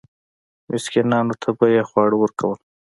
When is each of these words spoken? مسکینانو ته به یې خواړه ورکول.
مسکینانو 0.69 1.33
ته 1.41 1.49
به 1.57 1.65
یې 1.73 1.81
خواړه 1.89 2.15
ورکول. 2.19 2.57